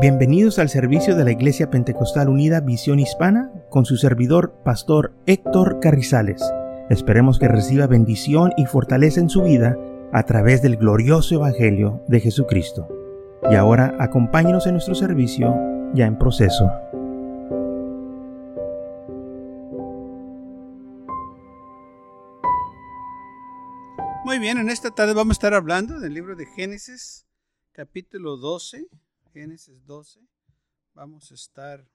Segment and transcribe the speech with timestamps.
[0.00, 5.80] Bienvenidos al servicio de la Iglesia Pentecostal Unida Visión Hispana con su servidor, Pastor Héctor
[5.80, 6.40] Carrizales.
[6.88, 9.76] Esperemos que reciba bendición y fortaleza en su vida
[10.12, 12.86] a través del glorioso Evangelio de Jesucristo.
[13.50, 15.52] Y ahora acompáñenos en nuestro servicio
[15.94, 16.70] ya en proceso.
[24.24, 27.26] Muy bien, en esta tarde vamos a estar hablando del libro de Génesis,
[27.72, 28.86] capítulo 12.
[29.32, 30.20] Génesis 12.
[30.94, 31.86] Vamos a estar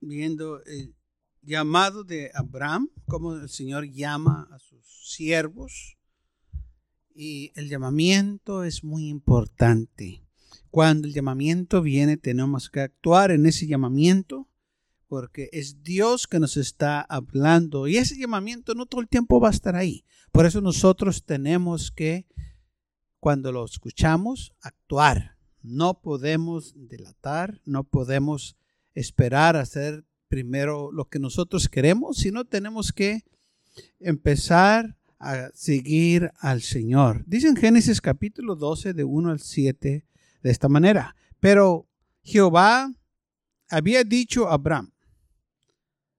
[0.00, 0.94] viendo el
[1.42, 5.96] llamado de Abraham, cómo el Señor llama a sus siervos.
[7.14, 10.22] Y el llamamiento es muy importante.
[10.70, 14.48] Cuando el llamamiento viene, tenemos que actuar en ese llamamiento
[15.06, 19.48] porque es Dios que nos está hablando y ese llamamiento no todo el tiempo va
[19.48, 20.04] a estar ahí.
[20.32, 22.26] Por eso nosotros tenemos que,
[23.20, 25.33] cuando lo escuchamos, actuar
[25.64, 28.56] no podemos delatar, no podemos
[28.94, 33.24] esperar hacer primero lo que nosotros queremos, sino tenemos que
[33.98, 37.24] empezar a seguir al Señor.
[37.26, 40.06] Dice en Génesis capítulo 12 de 1 al 7
[40.42, 41.88] de esta manera, pero
[42.22, 42.92] Jehová
[43.70, 44.92] había dicho a Abraham,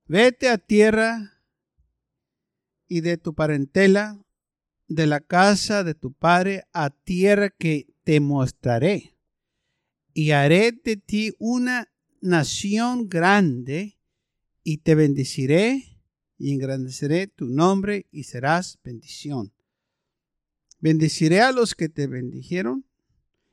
[0.08, 1.34] vete a tierra
[2.88, 4.20] y de tu parentela,
[4.88, 9.15] de la casa de tu padre, a tierra que te mostraré
[10.16, 13.98] y haré de ti una nación grande
[14.64, 16.00] y te bendeciré
[16.40, 19.52] y engrandeceré tu nombre y serás bendición.
[20.80, 22.86] Bendeciré a los que te bendijeron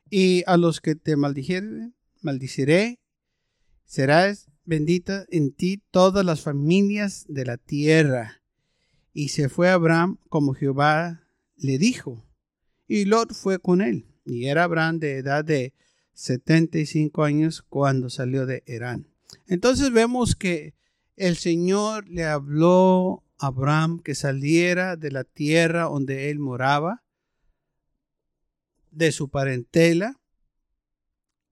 [0.08, 3.00] y a los que te maldijeron, maldiciré.
[3.84, 8.40] Serás bendita en ti todas las familias de la tierra.
[9.12, 11.24] Y se fue Abraham como Jehová
[11.56, 12.24] le dijo.
[12.86, 14.06] Y Lot fue con él.
[14.24, 15.74] Y era Abraham de edad de
[16.14, 19.08] 75 años cuando salió de Irán.
[19.46, 20.74] Entonces vemos que
[21.16, 27.02] el Señor le habló a Abraham que saliera de la tierra donde él moraba,
[28.90, 30.20] de su parentela,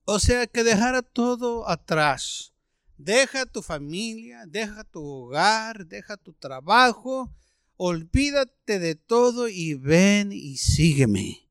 [0.05, 2.53] o sea, que dejara todo atrás.
[2.99, 7.33] Deja tu familia, deja tu hogar, deja tu trabajo,
[7.77, 11.50] olvídate de todo y ven y sígueme.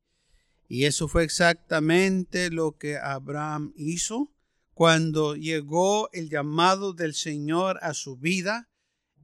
[0.72, 4.32] Y eso fue exactamente lo que Abraham hizo
[4.76, 8.70] cuando llegó el llamado del Señor a su vida.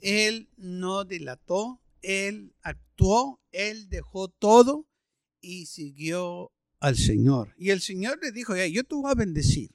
[0.02, 4.88] Él no dilató, él actuó, él dejó todo
[5.40, 7.54] y siguió al Señor.
[7.60, 9.70] Y el Señor le dijo, yo te voy a bendecir.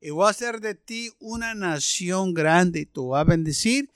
[0.00, 3.90] Y voy a hacer de ti una nación grande y te voy a bendecir.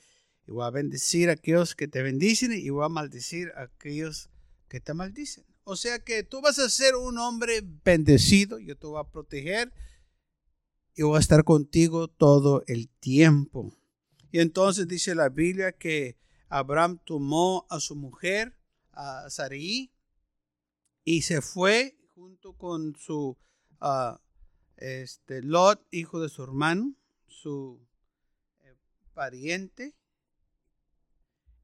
[0.47, 4.29] Y voy a bendecir a aquellos que te bendicen y voy a maldecir a aquellos
[4.69, 5.50] que te maldicen.
[5.63, 9.71] O sea que tú vas a ser un hombre bendecido, yo te voy a proteger
[10.95, 13.73] y voy a estar contigo todo el tiempo.
[14.31, 16.17] Y entonces dice la Biblia que
[16.49, 18.57] Abraham tomó a su mujer,
[18.91, 19.91] a Sarai,
[21.03, 23.37] y se fue junto con su
[23.81, 24.17] uh,
[24.77, 26.95] este, Lot, hijo de su hermano,
[27.27, 27.87] su
[28.61, 28.75] eh,
[29.13, 29.95] pariente,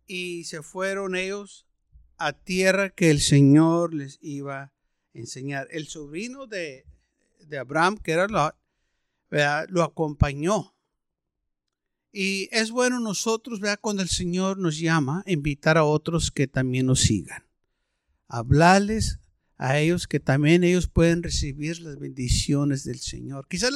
[0.06, 1.67] y se fueron ellos
[2.18, 4.74] a tierra que el Señor les iba a
[5.14, 5.68] enseñar.
[5.72, 6.86] El sobrino de,
[7.58, 8.56] Abraham, que era Lot,
[9.70, 10.74] lo acompañó.
[12.12, 16.88] Y es bueno nosotros, vea, cuando el Señor nos llama, invitar a otros que también
[16.88, 17.46] nos sigan.
[18.28, 19.20] Hablarles
[19.58, 23.48] a ellos que también ellos pueden recibir las bendiciones del Señor.
[23.48, 23.72] Quizás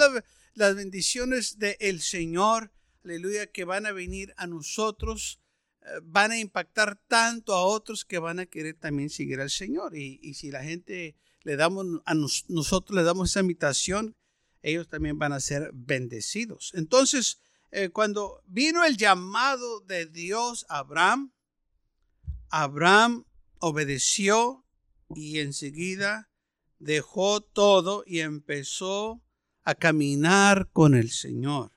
[0.54, 2.72] las bendiciones del Señor,
[3.04, 5.41] aleluya, que van a venir a nosotros
[6.04, 9.96] van a impactar tanto a otros que van a querer también seguir al Señor.
[9.96, 14.16] Y, si la gente le damos, a nosotros le damos esa invitación,
[14.62, 16.72] ellos también van a ser bendecidos.
[16.76, 17.40] Entonces,
[17.72, 21.34] eh, cuando vino el llamado de Dios a Abraham,
[22.50, 23.26] Abraham
[23.60, 24.66] obedeció
[25.16, 26.30] y enseguida
[26.80, 29.24] dejó todo y empezó
[29.64, 31.72] a caminar con el Señor.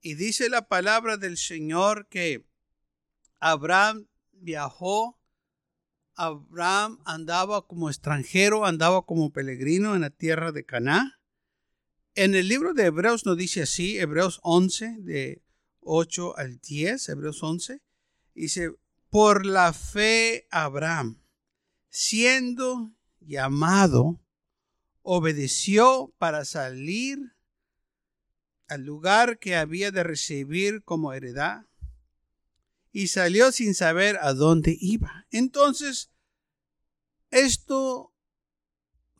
[0.00, 2.47] Y dice la palabra del Señor que
[3.40, 5.18] Abraham viajó,
[6.14, 11.20] Abraham andaba como extranjero, andaba como peregrino en la tierra de Caná.
[12.14, 15.44] En el libro de Hebreos nos dice así, Hebreos 11, de
[15.80, 17.80] 8 al 10, Hebreos 11,
[18.34, 18.72] dice,
[19.10, 21.22] por la fe Abraham,
[21.88, 24.20] siendo llamado,
[25.02, 27.18] obedeció para salir
[28.66, 31.67] al lugar que había de recibir como heredad
[32.92, 35.26] y salió sin saber a dónde iba.
[35.30, 36.10] Entonces,
[37.30, 38.14] esto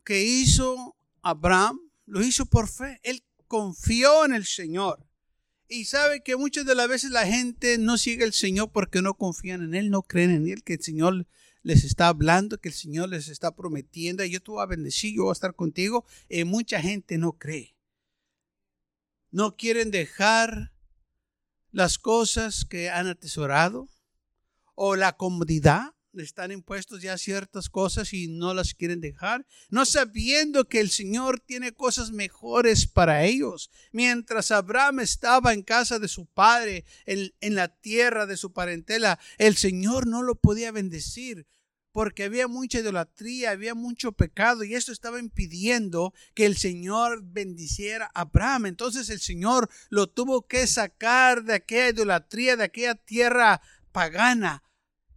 [0.03, 2.99] que hizo Abraham lo hizo por fe.
[3.03, 5.05] Él confió en el Señor.
[5.67, 9.13] Y sabe que muchas de las veces la gente no sigue al Señor porque no
[9.13, 11.27] confían en Él, no creen en Él, que el Señor
[11.61, 15.23] les está hablando, que el Señor les está prometiendo, yo te voy a bendecir, yo
[15.23, 16.05] voy a estar contigo.
[16.27, 17.75] Y mucha gente no cree.
[19.29, 20.73] No quieren dejar
[21.71, 23.87] las cosas que han atesorado
[24.75, 30.67] o la comodidad están impuestos ya ciertas cosas y no las quieren dejar, no sabiendo
[30.67, 33.69] que el Señor tiene cosas mejores para ellos.
[33.91, 39.19] Mientras Abraham estaba en casa de su padre, en, en la tierra de su parentela,
[39.37, 41.47] el Señor no lo podía bendecir
[41.99, 48.09] porque había mucha idolatría, había mucho pecado y esto estaba impidiendo que el Señor bendiciera
[48.13, 48.67] a Abraham.
[48.67, 53.61] Entonces el Señor lo tuvo que sacar de aquella idolatría, de aquella tierra
[53.91, 54.63] pagana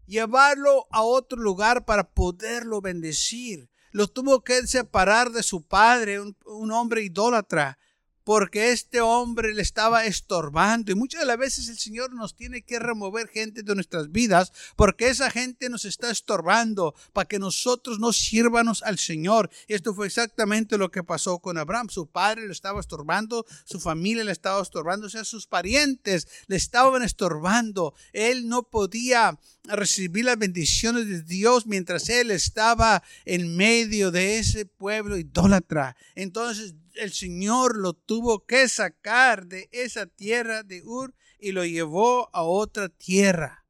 [0.07, 3.71] llevarlo a otro lugar para poderlo bendecir.
[3.93, 7.79] Lo tuvo que separar de su padre, un, un hombre idólatra
[8.25, 10.93] porque este hombre le estaba estorbando.
[10.93, 14.53] Y muchas de las veces el Señor nos tiene que remover gente de nuestras vidas
[14.77, 19.51] porque esa gente nos está estorbando para que nosotros no sirvanos al Señor.
[19.69, 21.89] Y esto fue exactamente lo que pasó con Abraham.
[21.89, 26.57] Su padre le estaba estorbando, su familia le estaba estorbando, o sea, sus parientes le
[26.57, 27.95] estaban estorbando.
[28.13, 34.67] Él no podía recibir las bendiciones de Dios mientras él estaba en medio de ese
[34.67, 35.97] pueblo idólatra.
[36.15, 42.31] Entonces el Señor lo tuvo que sacar de esa tierra de Ur y lo llevó
[42.35, 43.67] a otra tierra.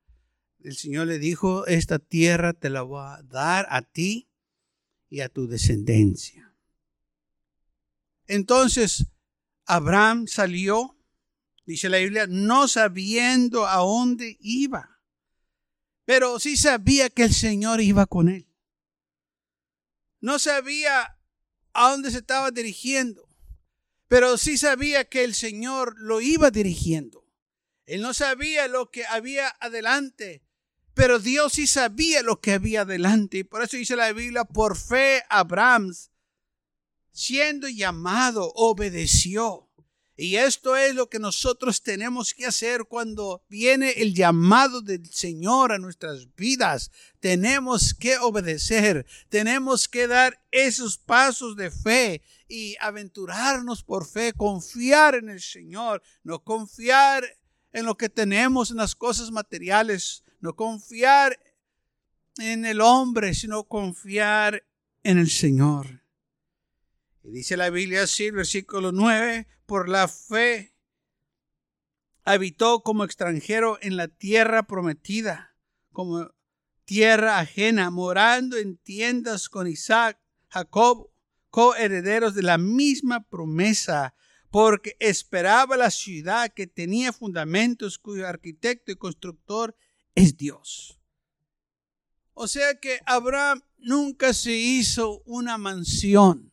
[0.60, 4.28] El Señor le dijo, esta tierra te la voy a dar a ti
[5.08, 6.54] y a tu descendencia.
[8.26, 9.06] Entonces,
[9.64, 10.96] Abraham salió,
[11.66, 15.00] dice la Biblia, no sabiendo a dónde iba,
[16.04, 18.46] pero sí sabía que el Señor iba con él.
[20.20, 21.18] No sabía
[21.72, 23.28] a dónde se estaba dirigiendo,
[24.08, 27.26] pero sí sabía que el Señor lo iba dirigiendo.
[27.86, 30.42] Él no sabía lo que había adelante,
[30.94, 33.38] pero Dios sí sabía lo que había adelante.
[33.38, 35.94] Y por eso dice la Biblia, por fe Abraham,
[37.10, 39.68] siendo llamado, obedeció.
[40.14, 45.72] Y esto es lo que nosotros tenemos que hacer cuando viene el llamado del Señor
[45.72, 46.90] a nuestras vidas.
[47.18, 55.14] Tenemos que obedecer, tenemos que dar esos pasos de fe y aventurarnos por fe, confiar
[55.14, 57.24] en el Señor, no confiar
[57.72, 61.38] en lo que tenemos, en las cosas materiales, no confiar
[62.36, 64.62] en el hombre, sino confiar
[65.02, 66.01] en el Señor.
[67.24, 70.74] Y dice la Biblia así, versículo 9, por la fe
[72.24, 75.56] habitó como extranjero en la tierra prometida,
[75.92, 76.32] como
[76.84, 81.10] tierra ajena, morando en tiendas con Isaac, Jacob,
[81.50, 84.14] coherederos de la misma promesa,
[84.50, 89.76] porque esperaba la ciudad que tenía fundamentos, cuyo arquitecto y constructor
[90.14, 90.98] es Dios.
[92.34, 96.51] O sea que Abraham nunca se hizo una mansión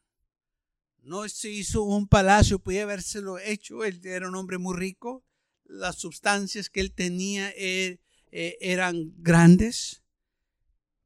[1.03, 3.83] no se hizo un palacio, podía habérselo hecho.
[3.83, 5.23] Él era un hombre muy rico.
[5.65, 7.99] Las sustancias que él tenía er,
[8.31, 10.03] eh, eran grandes.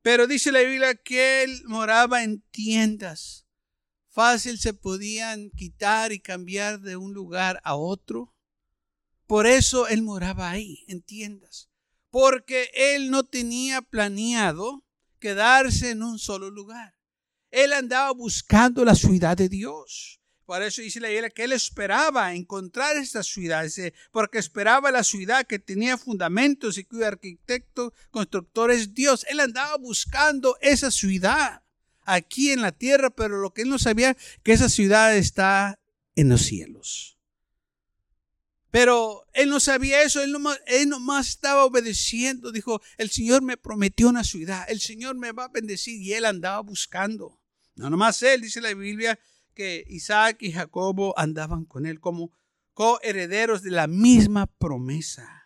[0.01, 3.45] Pero dice la Biblia que él moraba en tiendas.
[4.09, 8.35] Fácil se podían quitar y cambiar de un lugar a otro.
[9.25, 11.69] Por eso él moraba ahí, en tiendas.
[12.09, 14.83] Porque él no tenía planeado
[15.19, 16.93] quedarse en un solo lugar.
[17.53, 20.19] Él andaba buscando la ciudad de Dios.
[20.43, 23.69] Por eso dice la Biblia que él esperaba encontrar esta ciudad,
[24.11, 29.23] porque esperaba la ciudad que tenía fundamentos y cuyo arquitecto, constructor es Dios.
[29.29, 31.61] Él andaba buscando esa ciudad
[32.01, 35.79] aquí en la tierra, pero lo que él no sabía que esa ciudad está
[36.15, 37.19] en los cielos.
[38.71, 42.51] Pero él no sabía eso, él nomás, él nomás estaba obedeciendo.
[42.51, 46.25] Dijo, el Señor me prometió una ciudad, el Señor me va a bendecir y él
[46.25, 47.42] andaba buscando.
[47.75, 49.19] No nomás él, dice la Biblia,
[49.53, 52.31] que Isaac y Jacobo andaban con él como
[52.73, 55.43] coherederos de la misma promesa.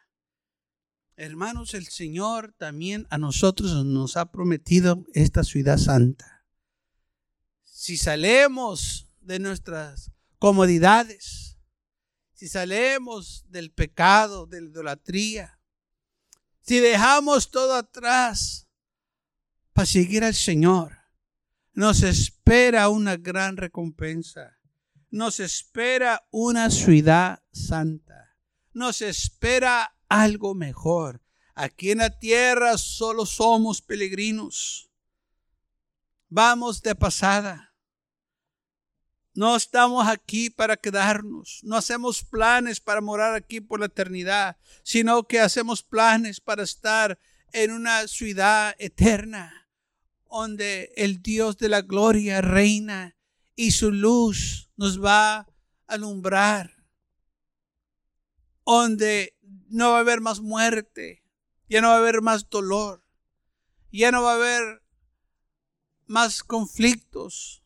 [1.16, 6.46] Hermanos, el Señor también a nosotros nos ha prometido esta ciudad santa.
[7.64, 11.58] Si salemos de nuestras comodidades,
[12.34, 15.60] si salemos del pecado, de la idolatría,
[16.62, 18.68] si dejamos todo atrás
[19.74, 20.97] para seguir al Señor,
[21.78, 24.58] nos espera una gran recompensa.
[25.12, 28.36] Nos espera una ciudad santa.
[28.74, 31.22] Nos espera algo mejor.
[31.54, 34.90] Aquí en la tierra solo somos peregrinos.
[36.30, 37.76] Vamos de pasada.
[39.36, 45.28] No estamos aquí para quedarnos, no hacemos planes para morar aquí por la eternidad, sino
[45.28, 47.20] que hacemos planes para estar
[47.54, 49.67] en una ciudad eterna,
[50.32, 53.16] donde el Dios de la gloria reina
[53.56, 55.48] y su luz nos va a
[55.88, 56.86] alumbrar,
[58.66, 59.36] donde
[59.70, 61.24] no va a haber más muerte,
[61.70, 63.04] ya no va a haber más dolor,
[63.92, 64.84] ya no va a haber
[66.06, 67.64] más conflictos,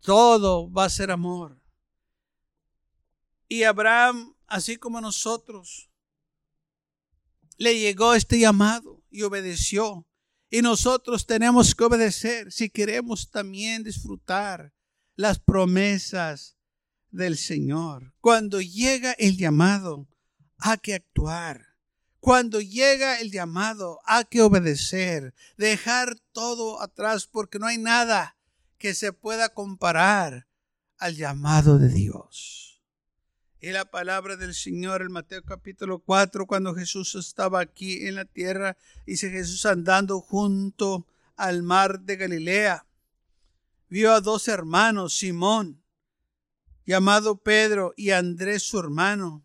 [0.00, 1.60] todo va a ser amor.
[3.48, 5.90] Y Abraham, así como nosotros,
[7.56, 10.06] le llegó este llamado y obedeció.
[10.50, 14.72] Y nosotros tenemos que obedecer si queremos también disfrutar
[15.14, 16.56] las promesas
[17.10, 18.12] del Señor.
[18.20, 20.08] Cuando llega el llamado,
[20.58, 21.66] hay que actuar.
[22.18, 28.36] Cuando llega el llamado, hay que obedecer, dejar todo atrás, porque no hay nada
[28.76, 30.48] que se pueda comparar
[30.98, 32.59] al llamado de Dios.
[33.62, 38.24] Y la palabra del Señor en Mateo capítulo 4, cuando Jesús estaba aquí en la
[38.24, 42.86] tierra, dice Jesús andando junto al mar de Galilea,
[43.90, 45.84] vio a dos hermanos, Simón,
[46.86, 49.44] llamado Pedro, y Andrés su hermano,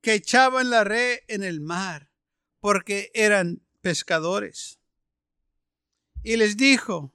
[0.00, 2.10] que echaban la red en el mar,
[2.60, 4.78] porque eran pescadores.
[6.22, 7.12] Y les dijo,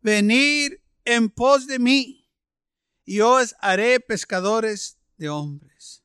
[0.00, 2.30] venid en pos de mí,
[3.04, 4.96] y os haré pescadores
[5.28, 6.04] hombres.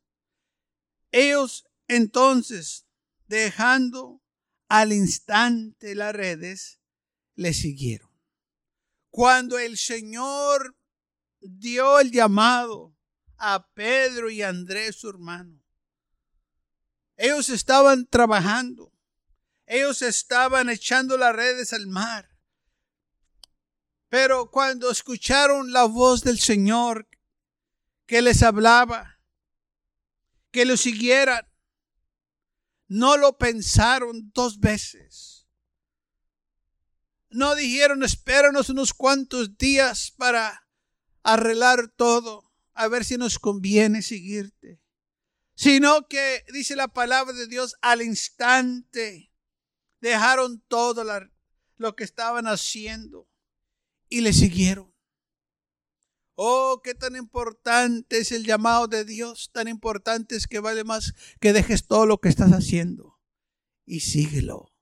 [1.11, 2.85] Ellos entonces,
[3.27, 4.21] dejando
[4.67, 6.79] al instante las redes,
[7.35, 8.09] le siguieron.
[9.09, 10.77] Cuando el Señor
[11.41, 12.95] dio el llamado
[13.37, 15.59] a Pedro y Andrés, su hermano,
[17.17, 18.93] ellos estaban trabajando,
[19.65, 22.29] ellos estaban echando las redes al mar.
[24.09, 27.07] Pero cuando escucharon la voz del Señor
[28.09, 29.21] que les hablaba,
[30.49, 31.47] que lo siguieran,
[32.87, 35.47] no lo pensaron dos veces.
[37.29, 40.67] No dijeron, espéranos unos cuantos días para
[41.21, 44.81] arreglar todo, a ver si nos conviene seguirte.
[45.53, 49.31] Sino que, dice la palabra de Dios, al instante
[50.01, 51.03] dejaron todo
[51.75, 53.29] lo que estaban haciendo
[54.07, 54.98] y le siguieron.
[56.41, 61.13] Oh, qué tan importante es el llamado de Dios, tan importante es que vale más
[61.41, 63.19] que dejes todo lo que estás haciendo
[63.85, 64.73] y síguelo.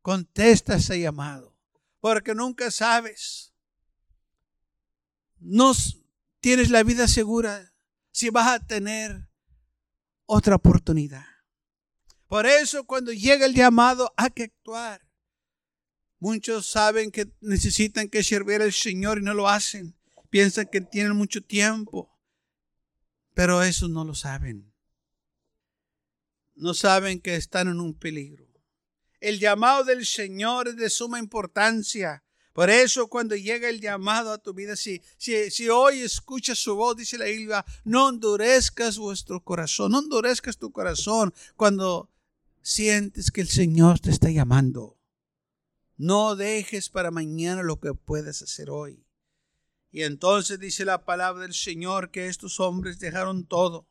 [0.00, 1.54] Contesta ese llamado,
[2.00, 3.52] porque nunca sabes.
[5.38, 5.72] No
[6.40, 7.74] tienes la vida segura
[8.10, 9.28] si vas a tener
[10.24, 11.26] otra oportunidad.
[12.26, 15.06] Por eso cuando llega el llamado hay que actuar.
[16.20, 19.94] Muchos saben que necesitan que servir al Señor y no lo hacen.
[20.30, 22.10] Piensan que tienen mucho tiempo.
[23.34, 24.72] Pero eso no lo saben.
[26.54, 28.46] No saben que están en un peligro.
[29.20, 32.22] El llamado del Señor es de suma importancia.
[32.52, 36.74] Por eso cuando llega el llamado a tu vida, si, si, si hoy escuchas su
[36.74, 42.10] voz, dice la Biblia, no endurezcas vuestro corazón, no endurezcas tu corazón cuando
[42.62, 44.98] sientes que el Señor te está llamando.
[45.98, 49.05] No dejes para mañana lo que puedes hacer hoy.
[49.90, 53.88] Y entonces dice la palabra del Señor que estos hombres dejaron todo.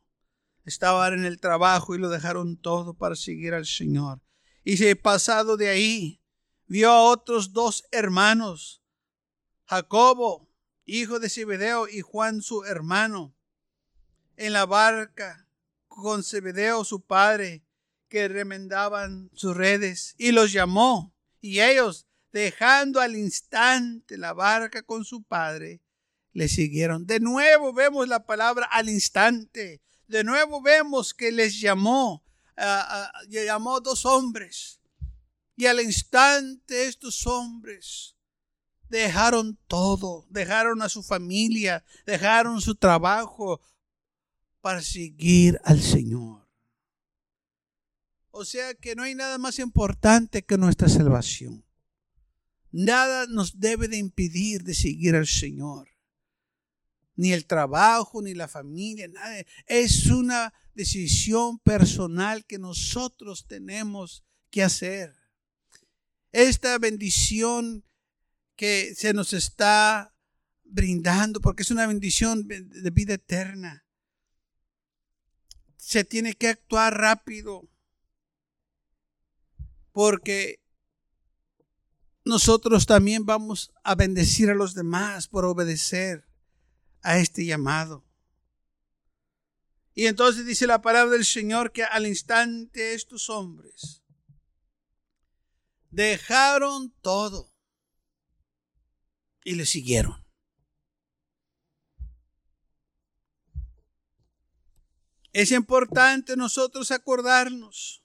[0.63, 4.21] Estaban en el trabajo y lo dejaron todo para seguir al Señor.
[4.63, 6.21] Y se pasado de ahí,
[6.65, 8.81] vio a otros dos hermanos,
[9.65, 10.51] Jacobo,
[10.85, 13.35] hijo de Zebedeo, y Juan su hermano,
[14.37, 15.47] en la barca
[15.87, 17.63] con Zebedeo su padre,
[18.09, 25.05] que remendaban sus redes, y los llamó y ellos, dejando al instante la barca con
[25.05, 25.83] su padre,
[26.35, 27.07] le siguieron.
[27.07, 29.81] De nuevo vemos la palabra al instante.
[30.07, 32.23] De nuevo vemos que les llamó,
[32.57, 34.81] uh, llamó dos hombres.
[35.55, 38.17] Y al instante estos hombres
[38.89, 43.61] dejaron todo, dejaron a su familia, dejaron su trabajo
[44.59, 46.45] para seguir al Señor.
[48.31, 51.63] O sea que no hay nada más importante que nuestra salvación.
[52.71, 55.94] Nada nos debe de impedir de seguir al Señor.
[57.15, 59.43] Ni el trabajo, ni la familia, nada.
[59.65, 65.15] Es una decisión personal que nosotros tenemos que hacer.
[66.31, 67.85] Esta bendición
[68.55, 70.13] que se nos está
[70.63, 73.85] brindando, porque es una bendición de vida eterna,
[75.77, 77.69] se tiene que actuar rápido
[79.91, 80.59] porque
[82.25, 86.24] nosotros también vamos a bendecir a los demás por obedecer
[87.05, 88.03] a este llamado.
[89.93, 94.03] Y entonces dice la palabra del Señor que al instante estos hombres
[95.91, 97.53] dejaron todo
[99.43, 100.25] y le siguieron.
[105.31, 108.03] Es importante nosotros acordarnos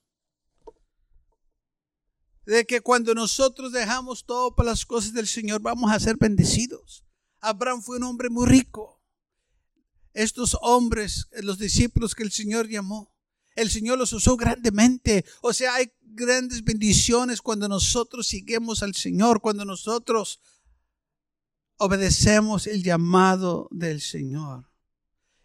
[2.44, 7.04] de que cuando nosotros dejamos todo para las cosas del Señor, vamos a ser bendecidos.
[7.40, 9.00] Abraham fue un hombre muy rico.
[10.12, 13.14] Estos hombres, los discípulos que el Señor llamó,
[13.54, 15.24] el Señor los usó grandemente.
[15.42, 20.40] O sea, hay grandes bendiciones cuando nosotros seguimos al Señor, cuando nosotros
[21.76, 24.70] obedecemos el llamado del Señor.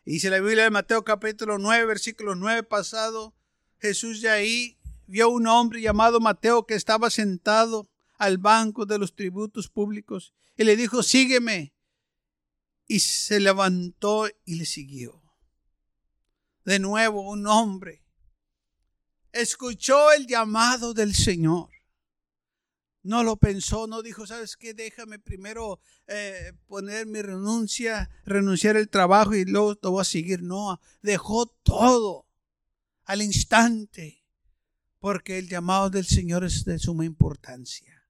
[0.04, 3.34] Y dice la Biblia de Mateo capítulo 9, versículo 9 pasado,
[3.80, 9.16] Jesús de ahí vio un hombre llamado Mateo que estaba sentado al banco de los
[9.16, 11.75] tributos públicos y le dijo, sígueme.
[12.88, 15.22] Y se levantó y le siguió.
[16.64, 18.06] De nuevo, un hombre
[19.36, 21.70] escuchó el llamado del Señor.
[23.04, 24.74] No lo pensó, no dijo, ¿sabes qué?
[24.74, 30.42] Déjame primero eh, poner mi renuncia, renunciar el trabajo y luego te voy a seguir.
[30.42, 32.26] No, dejó todo
[33.04, 34.26] al instante,
[35.00, 38.08] porque el llamado del Señor es de suma importancia.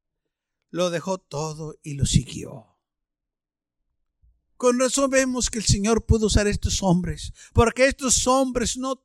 [0.69, 2.74] Lo dejó todo y lo siguió.
[4.57, 9.01] Con razón vemos que el Señor pudo usar estos hombres, porque estos hombres no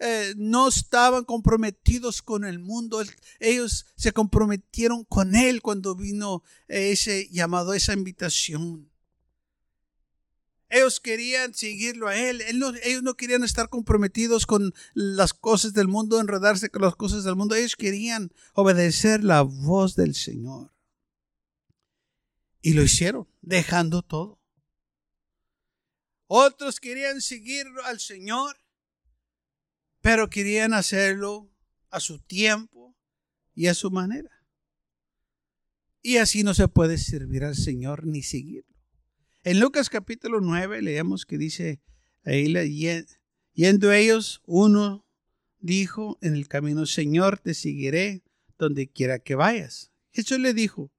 [0.00, 3.02] eh, no estaban comprometidos con el mundo,
[3.40, 8.88] ellos se comprometieron con Él cuando vino ese llamado, esa invitación.
[10.70, 12.42] Ellos querían seguirlo a él.
[12.82, 17.36] ellos no querían estar comprometidos con las cosas del mundo, enredarse con las cosas del
[17.36, 17.54] mundo.
[17.54, 20.70] Ellos querían obedecer la voz del Señor.
[22.60, 24.37] Y lo hicieron, dejando todo.
[26.28, 28.56] Otros querían seguir al Señor
[30.00, 31.50] pero querían hacerlo
[31.90, 32.96] a su tiempo
[33.54, 34.30] y a su manera.
[36.00, 38.74] Y así no se puede servir al Señor ni seguirlo.
[39.42, 41.80] En Lucas capítulo 9 leemos que dice,
[42.24, 42.54] ahí
[43.52, 45.06] yendo ellos, uno
[45.58, 48.22] dijo en el camino, Señor, te seguiré
[48.58, 49.90] donde quiera que vayas.
[50.12, 50.92] Jesús le dijo,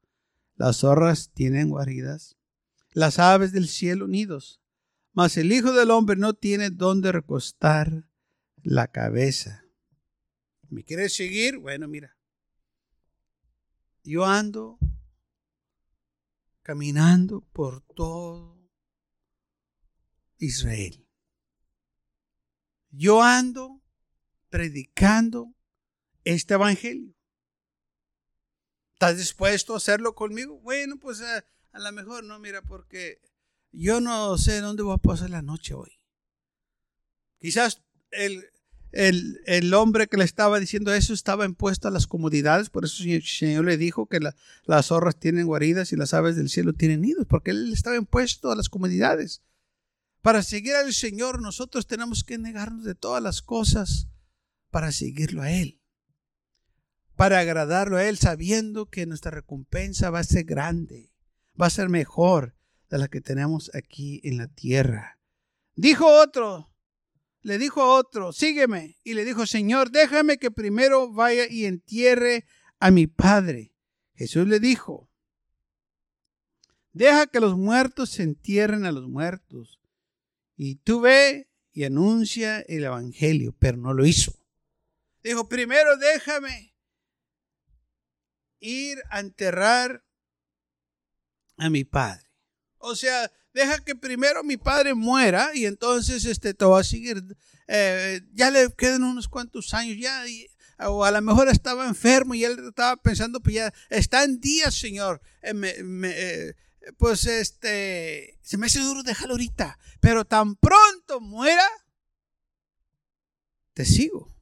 [0.56, 2.38] las zorras tienen guaridas,
[2.91, 4.59] las aves del cielo nidos,
[5.19, 8.08] mas el Hijo del Hombre no tiene dónde recostar
[8.63, 9.65] la cabeza.
[10.69, 11.58] ¿Me quieres seguir?
[11.58, 12.15] Bueno, mira.
[14.01, 14.79] Yo ando
[16.62, 18.65] caminando por todo
[20.38, 21.05] Israel.
[22.89, 23.82] Yo ando
[24.47, 25.53] predicando
[26.23, 27.13] este evangelio.
[28.93, 30.62] ¿Estás dispuesto a hacerlo conmigo?
[30.62, 33.19] Bueno, pues a, a lo mejor no, mira, porque
[33.71, 35.91] yo no sé dónde voy a pasar la noche hoy.
[37.39, 38.45] Quizás el,
[38.91, 43.23] el, hombre que le estaba diciendo eso estaba impuesto a las comodidades, por eso el
[43.23, 47.27] Señor le dijo que las zorras tienen guaridas y las aves del cielo tienen nidos,
[47.27, 49.41] porque él estaba impuesto a las comodidades.
[50.21, 54.08] Para seguir al Señor nosotros tenemos que negarnos de todas las cosas
[54.69, 55.82] para seguirlo a Él,
[57.15, 61.13] para agradarlo a Él, sabiendo que nuestra recompensa va a ser grande,
[61.60, 62.55] va a ser mejor
[62.89, 65.19] de la que tenemos aquí en la tierra.
[65.75, 66.69] Dijo otro,
[67.41, 68.97] le dijo a otro, sígueme.
[69.04, 72.45] Y le dijo, Señor, déjame que primero vaya y entierre
[72.80, 73.73] a mi padre.
[74.15, 75.10] Jesús le dijo,
[76.91, 79.80] deja que los muertos se entierren a los muertos.
[80.58, 84.34] Y tú ve y anuncia el Evangelio, pero no lo hizo.
[85.23, 86.73] Dijo, primero déjame
[88.60, 90.04] ir a enterrar
[91.58, 92.29] a mi padre.
[92.80, 97.24] O sea, deja que primero mi padre muera y entonces este, te va a seguir.
[97.68, 100.24] Eh, ya le quedan unos cuantos años, ya,
[100.80, 104.74] o a lo mejor estaba enfermo y él estaba pensando, pues ya está en días,
[104.76, 105.22] Señor.
[105.42, 105.54] Eh,
[106.04, 106.54] eh,
[106.98, 111.68] pues este, se me hace duro dejarlo ahorita, pero tan pronto muera,
[113.74, 114.36] te sigo.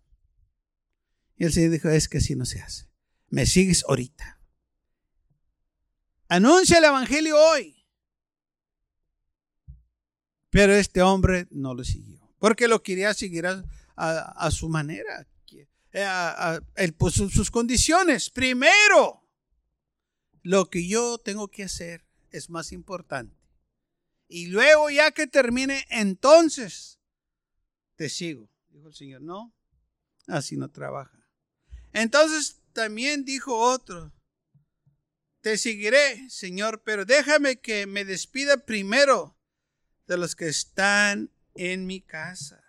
[1.36, 2.88] Y el Señor dijo, es que así no se hace.
[3.30, 4.42] Me sigues ahorita.
[6.30, 7.77] Anuncia el Evangelio hoy.
[10.50, 15.28] Pero este hombre no lo siguió, porque lo quería seguir a, su manera.
[15.94, 18.30] Eh, él puso sus condiciones.
[18.30, 19.28] Primero,
[20.44, 23.36] lo que yo tengo que hacer es más importante.
[24.28, 27.00] Y luego, ya que termine, entonces
[27.96, 28.50] te sigo.
[28.70, 29.56] Dijo el Señor, no,
[30.28, 31.18] así no trabaja.
[31.94, 34.14] Entonces también dijo otro,
[35.42, 39.37] te seguiré, Señor, pero déjame que me despida primero
[40.08, 42.64] de los que están en mi casa.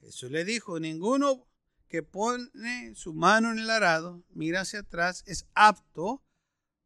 [0.00, 1.48] Jesús le dijo, ninguno
[1.88, 6.24] que pone su mano en el arado, mira hacia atrás, es apto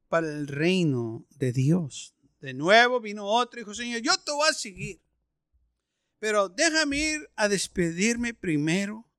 [0.08, 2.14] para el reino de Dios.
[2.40, 5.02] De nuevo vino otro y dijo, Señor, yo te voy a seguir.
[6.18, 9.10] Pero déjame ir a despedirme primero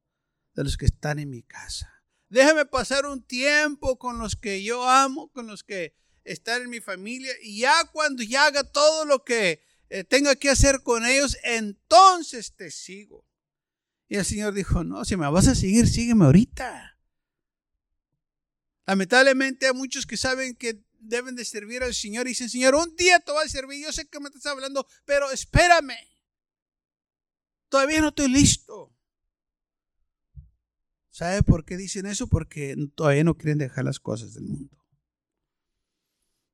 [0.56, 2.04] de los que están en mi casa.
[2.30, 6.82] Déjame pasar un tiempo con los que yo amo, con los que están en mi
[6.82, 7.34] familia.
[7.42, 12.56] Y ya cuando ya haga todo lo que eh, tenga que hacer con ellos, entonces
[12.56, 13.26] te sigo.
[14.08, 16.98] Y el Señor dijo, no, si me vas a seguir, sígueme ahorita.
[18.86, 22.96] Lamentablemente hay muchos que saben que deben de servir al Señor y dicen, Señor, un
[22.96, 23.84] día te voy a servir.
[23.84, 25.96] Yo sé que me estás hablando, pero espérame.
[27.70, 28.94] Todavía no estoy listo.
[31.10, 32.28] ¿Sabe por qué dicen eso?
[32.28, 34.81] Porque todavía no quieren dejar las cosas del mundo.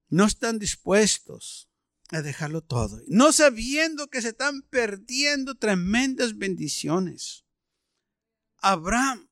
[0.10, 1.70] No están dispuestos
[2.10, 3.02] a dejarlo todo.
[3.08, 7.46] No sabiendo que se están perdiendo tremendas bendiciones.
[8.60, 9.30] Abraham,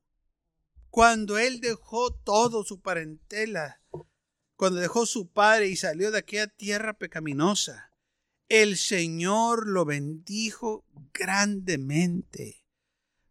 [0.90, 3.82] cuando él dejó todo su parentela,
[4.56, 7.92] cuando dejó su padre y salió de aquella tierra pecaminosa,
[8.48, 12.66] el Señor lo bendijo grandemente.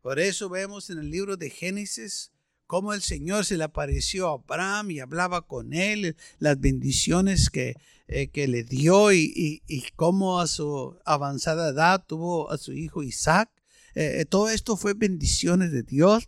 [0.00, 2.33] Por eso vemos en el libro de Génesis
[2.66, 7.74] cómo el Señor se le apareció a Abraham y hablaba con él, las bendiciones que,
[8.06, 9.62] eh, que le dio y,
[9.96, 13.50] cómo a su avanzada edad tuvo a su hijo Isaac.
[13.94, 16.26] Eh, eh, todo esto fue bendiciones de Dios,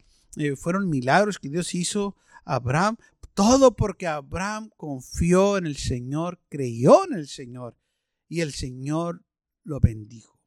[0.56, 2.96] fueron milagros que Dios hizo a Abraham,
[3.34, 7.76] todo porque Abraham confió en el Señor, creyó en el Señor
[8.28, 9.24] y el Señor
[9.64, 10.40] lo bendijo.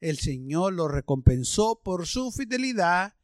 [0.00, 3.14] El Señor lo recompensó por su fidelidad,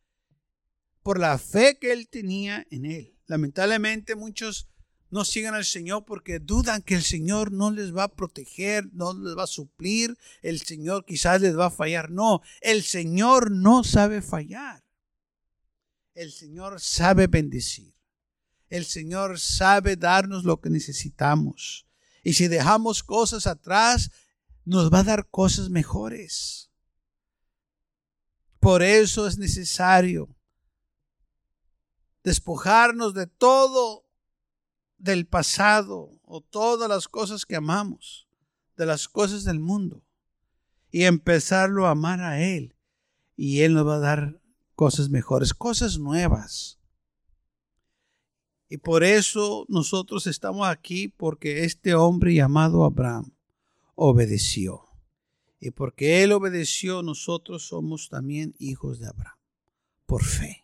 [1.05, 3.15] por la fe que él tenía en él.
[3.27, 4.69] Lamentablemente muchos
[5.11, 9.13] no siguen al Señor porque dudan que el Señor no les va a proteger, no
[9.13, 12.11] les va a suplir, el Señor quizás les va a fallar.
[12.11, 14.83] No, el Señor no sabe fallar.
[16.15, 17.95] El Señor sabe bendecir.
[18.71, 21.87] El Señor sabe darnos lo que necesitamos.
[22.23, 24.11] Y si dejamos cosas atrás,
[24.65, 26.71] nos va a dar cosas mejores.
[28.59, 30.35] Por eso es necesario
[32.25, 34.05] despojarnos de todo
[34.99, 38.27] del pasado o todas las cosas que amamos,
[38.77, 40.03] de las cosas del mundo,
[40.91, 42.75] y empezarlo a amar a Él.
[43.37, 44.41] Y Él nos va a dar
[44.75, 46.81] cosas mejores, cosas nuevas.
[48.69, 53.33] Y por eso nosotros estamos aquí, porque este hombre llamado Abraham
[53.95, 54.89] obedeció.
[55.61, 59.39] Y porque él obedeció, nosotros somos también hijos de Abraham,
[60.07, 60.64] por fe.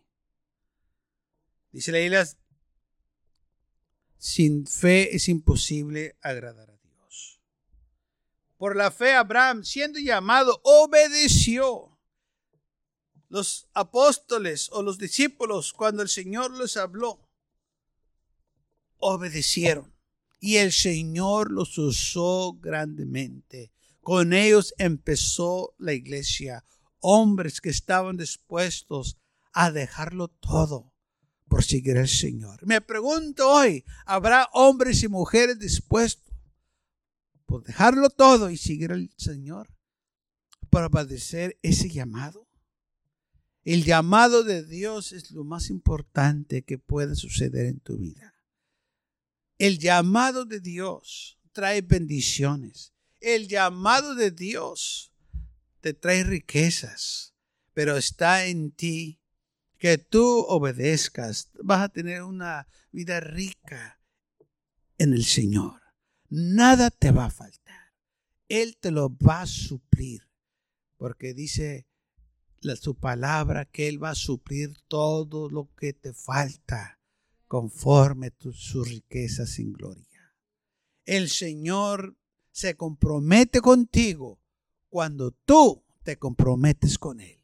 [1.73, 2.27] Dice la
[4.19, 7.41] sin fe es imposible agradar a Dios.
[8.59, 11.99] Por la fe Abraham, siendo llamado, obedeció.
[13.29, 17.31] Los apóstoles o los discípulos, cuando el Señor les habló,
[18.99, 19.95] obedecieron
[20.41, 23.73] y el Señor los usó grandemente.
[24.03, 26.65] Con ellos empezó la iglesia,
[26.99, 29.17] hombres que estaban dispuestos
[29.53, 30.90] a dejarlo todo
[31.51, 32.65] por seguir al Señor.
[32.65, 36.33] Me pregunto hoy, ¿habrá hombres y mujeres dispuestos
[37.45, 39.69] por dejarlo todo y seguir al Señor
[40.71, 42.47] para padecer ese llamado?
[43.65, 48.33] El llamado de Dios es lo más importante que puede suceder en tu vida.
[49.59, 52.95] El llamado de Dios trae bendiciones.
[53.19, 55.13] El llamado de Dios
[55.81, 57.35] te trae riquezas,
[57.75, 59.20] pero está en ti
[59.81, 61.51] que tú obedezcas.
[61.65, 64.01] Vas a tener una vida rica
[64.99, 65.81] en el Señor.
[66.29, 67.93] Nada te va a faltar.
[68.49, 70.29] Él te lo va a suplir,
[70.97, 71.89] porque dice
[72.61, 77.01] la, su palabra que Él va a suplir todo lo que te falta
[77.47, 80.37] conforme tus sus riquezas sin gloria.
[81.05, 82.17] El Señor
[82.53, 84.41] se compromete contigo
[84.89, 87.40] cuando tú te comprometes con Él.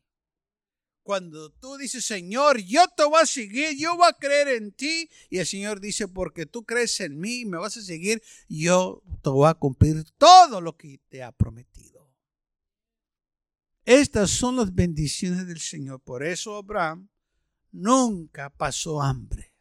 [1.06, 5.08] Cuando tú dices, Señor, yo te voy a seguir, yo voy a creer en ti.
[5.30, 9.04] Y el Señor dice, porque tú crees en mí y me vas a seguir, yo
[9.22, 12.12] te voy a cumplir todo lo que te ha prometido.
[13.84, 16.00] Estas son las bendiciones del Señor.
[16.00, 17.08] Por eso Abraham
[17.70, 19.54] nunca pasó hambre.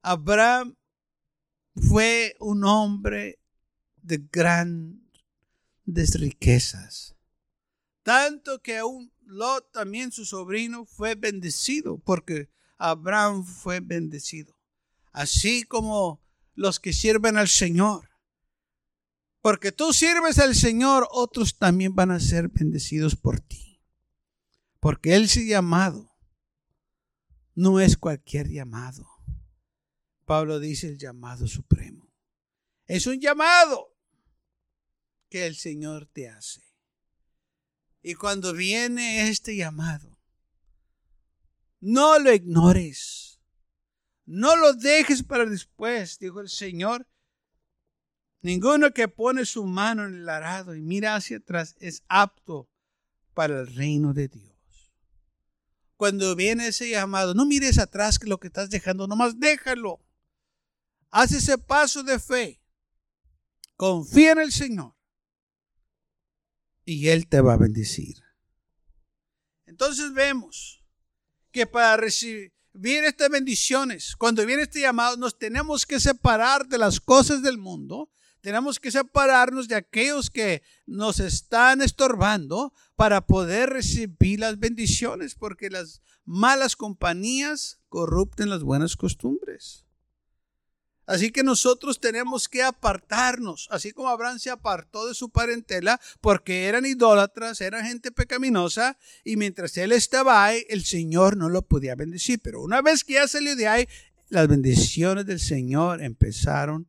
[0.00, 0.76] Abraham
[1.74, 3.40] fue un hombre
[3.96, 5.00] de grandes
[6.20, 7.15] riquezas.
[8.06, 14.56] Tanto que aún Lot, también su sobrino, fue bendecido porque Abraham fue bendecido.
[15.10, 16.22] Así como
[16.54, 18.08] los que sirven al Señor.
[19.42, 23.82] Porque tú sirves al Señor, otros también van a ser bendecidos por ti.
[24.78, 26.16] Porque Él llamado
[27.56, 29.04] no es cualquier llamado.
[30.24, 32.08] Pablo dice el llamado supremo.
[32.86, 33.98] Es un llamado
[35.28, 36.65] que el Señor te hace.
[38.06, 40.16] Y cuando viene este llamado,
[41.80, 43.40] no lo ignores.
[44.24, 47.08] No lo dejes para después, dijo el Señor.
[48.42, 52.68] Ninguno que pone su mano en el arado y mira hacia atrás es apto
[53.34, 54.56] para el reino de Dios
[55.96, 60.00] cuando viene ese llamado, no mires atrás que lo que estás dejando, nomás déjalo.
[61.10, 62.60] Haz ese paso de fe.
[63.76, 64.95] Confía en el Señor.
[66.86, 68.16] Y Él te va a bendecir.
[69.66, 70.82] Entonces vemos
[71.52, 72.52] que para recibir
[73.04, 78.10] estas bendiciones, cuando viene este llamado, nos tenemos que separar de las cosas del mundo
[78.46, 85.68] tenemos que separarnos de aquellos que nos están estorbando para poder recibir las bendiciones, porque
[85.68, 89.85] las malas compañías corrupten las buenas costumbres.
[91.06, 96.66] Así que nosotros tenemos que apartarnos, así como Abraham se apartó de su parentela porque
[96.66, 101.94] eran idólatras, eran gente pecaminosa y mientras él estaba ahí, el Señor no lo podía
[101.94, 102.40] bendecir.
[102.42, 103.88] Pero una vez que ya salió de ahí,
[104.28, 106.88] las bendiciones del Señor empezaron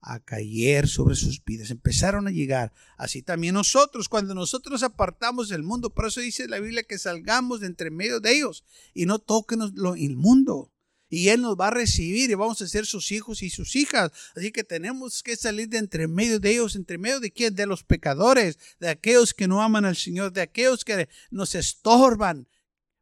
[0.00, 2.72] a caer sobre sus vidas, empezaron a llegar.
[2.96, 7.60] Así también nosotros, cuando nosotros apartamos del mundo, por eso dice la Biblia que salgamos
[7.60, 10.72] de entre medio de ellos y no toquenos lo inmundo.
[11.08, 14.10] Y Él nos va a recibir y vamos a ser sus hijos y sus hijas.
[14.34, 16.76] Así que tenemos que salir de entre medio de ellos.
[16.76, 17.54] ¿Entre medio de quién?
[17.54, 22.48] De los pecadores, de aquellos que no aman al Señor, de aquellos que nos estorban,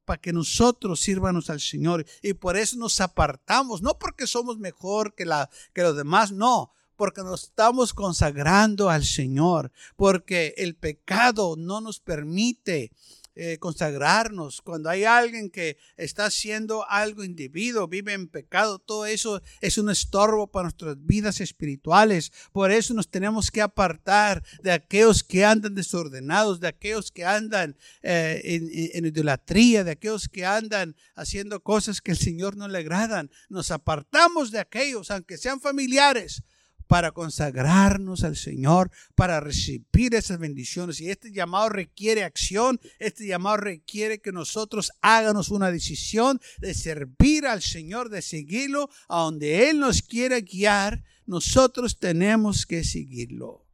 [0.05, 2.05] para que nosotros sirvanos al Señor.
[2.23, 6.73] Y por eso nos apartamos, no porque somos mejor que, la, que los demás, no,
[6.97, 12.93] porque nos estamos consagrando al Señor, porque el pecado no nos permite
[13.37, 14.61] eh, consagrarnos.
[14.63, 19.91] Cuando hay alguien que está haciendo algo individuo, vive en pecado, todo eso es un
[19.91, 22.33] estorbo para nuestras vidas espirituales.
[22.53, 27.77] Por eso nos tenemos que apartar de aquellos que andan desordenados, de aquellos que andan
[28.03, 32.79] eh, en, en idolatría, de aquellos que andan haciendo cosas que el Señor no le
[32.79, 33.31] agradan.
[33.49, 36.43] Nos apartamos de aquellos, aunque sean familiares
[36.87, 41.01] para consagrarnos al Señor, para recibir esas bendiciones.
[41.01, 47.47] Y este llamado requiere acción, este llamado requiere que nosotros hagamos una decisión de servir
[47.47, 51.05] al Señor, de seguirlo a donde Él nos quiera guiar.
[51.27, 53.67] Nosotros tenemos que seguirlo.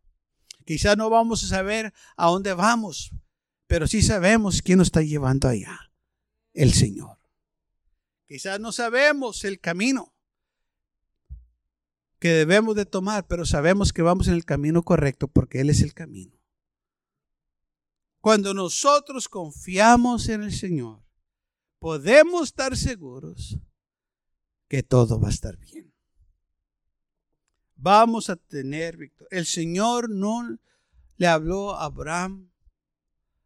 [0.64, 3.10] Quizás no vamos a saber a dónde vamos,
[3.66, 5.92] pero sí sabemos quién nos está llevando allá,
[6.52, 7.18] el Señor.
[8.28, 10.09] Quizás no sabemos el camino,
[12.20, 15.80] que debemos de tomar, pero sabemos que vamos en el camino correcto porque Él es
[15.80, 16.38] el camino.
[18.20, 21.02] Cuando nosotros confiamos en el Señor,
[21.78, 23.58] podemos estar seguros
[24.68, 25.92] que todo va a estar bien.
[27.74, 29.38] Vamos a tener victoria.
[29.38, 30.58] El Señor no
[31.16, 32.50] le habló a Abraham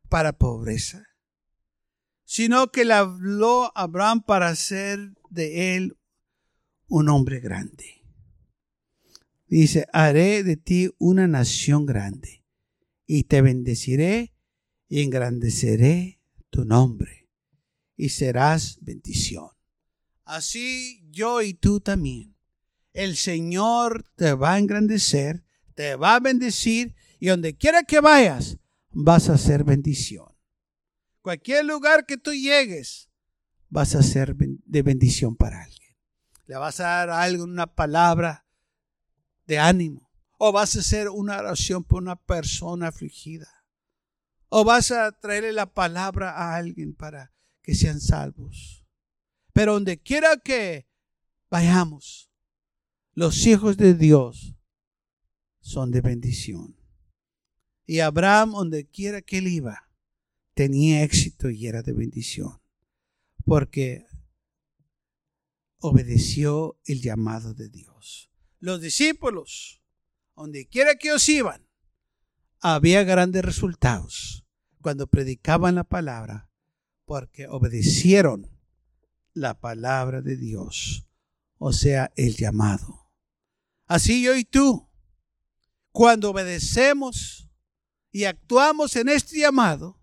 [0.09, 1.07] para pobreza,
[2.25, 5.97] sino que le habló a Abraham para hacer de él
[6.89, 7.94] un hombre grande.
[9.47, 12.45] Dice, haré de ti una nación grande
[13.07, 14.35] y te bendeciré
[14.89, 17.29] y engrandeceré tu nombre
[17.97, 19.49] y serás bendición.
[20.25, 22.35] Así yo y tú también.
[22.93, 28.59] El Señor te va a engrandecer, te va a bendecir y donde quiera que vayas
[28.91, 30.29] vas a ser bendición.
[31.21, 33.11] Cualquier lugar que tú llegues
[33.69, 35.97] vas a ser de bendición para alguien.
[36.47, 38.44] Le vas a dar algo, una palabra
[39.47, 40.11] de ánimo.
[40.39, 43.49] O vas a hacer una oración por una persona afligida.
[44.49, 48.85] O vas a traerle la palabra a alguien para que sean salvos.
[49.53, 50.87] Pero donde quiera que
[51.51, 52.31] vayamos,
[53.13, 54.55] los hijos de Dios
[55.61, 56.77] son de bendición.
[57.87, 59.91] Y Abraham, donde quiera que él iba,
[60.55, 62.61] tenía éxito y era de bendición.
[63.45, 64.07] Porque
[65.79, 67.94] obedeció el llamado de Dios
[68.65, 69.83] los discípulos,
[70.35, 71.69] donde quiera que os iban,
[72.61, 74.47] había grandes resultados
[74.81, 76.51] cuando predicaban la palabra,
[77.05, 78.51] porque obedecieron
[79.35, 81.07] la palabra de Dios,
[81.59, 83.13] o sea, el llamado.
[83.85, 84.89] Así yo y tú,
[85.93, 87.51] cuando obedecemos
[88.11, 90.01] y actuamos en este llamado,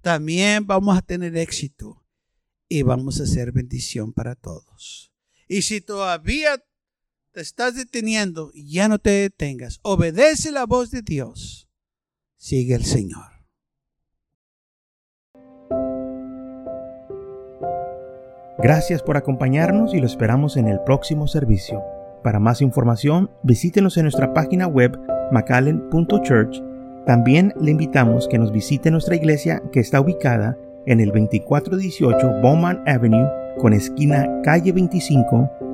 [0.00, 2.06] también vamos a tener éxito
[2.68, 5.12] y vamos a ser bendición para todos.
[5.48, 6.62] Y si todavía
[7.34, 9.80] te estás deteniendo, ya no te detengas.
[9.82, 11.68] Obedece la voz de Dios.
[12.36, 13.24] Sigue el Señor.
[18.58, 21.82] Gracias por acompañarnos y lo esperamos en el próximo servicio.
[22.22, 24.96] Para más información, visítenos en nuestra página web
[25.32, 26.62] macallen.church.
[27.04, 32.84] También le invitamos que nos visite nuestra iglesia que está ubicada en el 2418 Bowman
[32.86, 35.73] Avenue con esquina calle 25